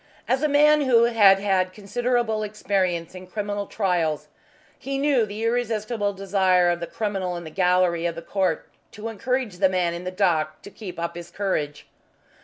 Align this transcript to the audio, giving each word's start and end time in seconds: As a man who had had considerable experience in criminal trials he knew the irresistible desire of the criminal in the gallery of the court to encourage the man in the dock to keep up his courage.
As 0.27 0.41
a 0.41 0.47
man 0.47 0.81
who 0.81 1.03
had 1.03 1.37
had 1.37 1.73
considerable 1.73 2.41
experience 2.41 3.13
in 3.13 3.27
criminal 3.27 3.67
trials 3.67 4.29
he 4.79 4.97
knew 4.97 5.27
the 5.27 5.43
irresistible 5.43 6.11
desire 6.11 6.71
of 6.71 6.79
the 6.79 6.87
criminal 6.87 7.37
in 7.37 7.43
the 7.43 7.51
gallery 7.51 8.07
of 8.07 8.15
the 8.15 8.23
court 8.23 8.67
to 8.93 9.09
encourage 9.09 9.57
the 9.57 9.69
man 9.69 9.93
in 9.93 10.03
the 10.03 10.09
dock 10.09 10.63
to 10.63 10.71
keep 10.71 10.99
up 10.99 11.13
his 11.15 11.29
courage. 11.29 11.85